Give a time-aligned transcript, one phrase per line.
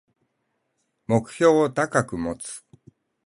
[1.05, 2.65] 目標を高く持つ